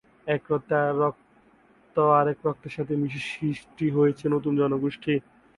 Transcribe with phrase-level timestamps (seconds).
[0.27, 0.43] এক
[0.99, 5.13] রক্ত আরেক রক্তের সাথে মিশে সৃষ্টি করেছে নতুন জনগোষ্ঠী।